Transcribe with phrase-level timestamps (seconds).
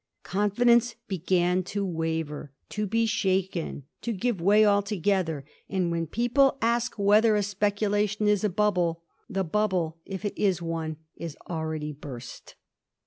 [0.23, 6.97] Confidence began to waver, to be shaken^ to give way altogether; and when people ask
[6.97, 12.55] whether a speculation is a bubble, the bubble, if it is one, is already burst.